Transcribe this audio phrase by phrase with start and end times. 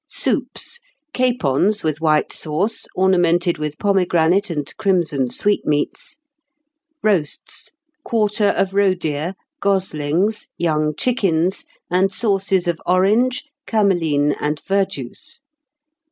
[0.07, 0.79] '""Soups.
[1.13, 6.17] Capons with white sauce, ornamented with pomegranate and crimson sweetmeats.
[7.03, 7.69] "Roasts.
[8.03, 15.41] Quarter of roe deer, goslings, young chickens, and sauces of orange, cameline, and verjuice.